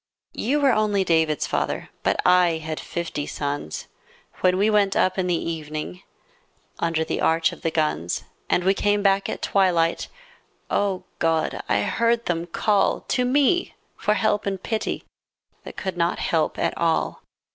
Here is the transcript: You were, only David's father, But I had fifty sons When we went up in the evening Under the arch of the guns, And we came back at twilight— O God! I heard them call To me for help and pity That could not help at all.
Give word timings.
You 0.33 0.59
were, 0.59 0.71
only 0.73 1.03
David's 1.03 1.45
father, 1.45 1.89
But 2.01 2.19
I 2.25 2.57
had 2.57 2.79
fifty 2.79 3.27
sons 3.27 3.85
When 4.39 4.57
we 4.57 4.67
went 4.67 4.95
up 4.95 5.19
in 5.19 5.27
the 5.27 5.35
evening 5.51 6.01
Under 6.79 7.03
the 7.05 7.21
arch 7.21 7.51
of 7.51 7.61
the 7.61 7.69
guns, 7.69 8.23
And 8.49 8.63
we 8.63 8.73
came 8.73 9.03
back 9.03 9.29
at 9.29 9.43
twilight— 9.43 10.07
O 10.71 11.03
God! 11.19 11.61
I 11.69 11.81
heard 11.83 12.25
them 12.25 12.47
call 12.47 13.01
To 13.09 13.23
me 13.25 13.75
for 13.95 14.15
help 14.15 14.47
and 14.47 14.63
pity 14.63 15.03
That 15.65 15.77
could 15.77 15.97
not 15.97 16.17
help 16.17 16.57
at 16.57 16.75
all. 16.79 17.21